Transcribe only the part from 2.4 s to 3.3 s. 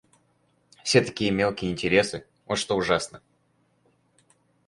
вот что ужасно!